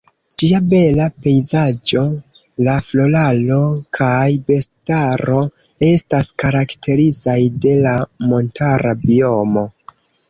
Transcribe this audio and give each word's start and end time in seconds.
Ĝia 0.41 0.59
bela 0.69 1.03
pejzaĝo, 1.25 2.05
la 2.67 2.77
floraro 2.87 3.59
kaj 3.97 4.25
bestaro 4.49 5.43
estas 5.91 6.33
karakterizaj 6.45 7.37
de 7.67 7.75
la 7.87 7.93
montara 8.33 8.97
biomo. 9.07 9.69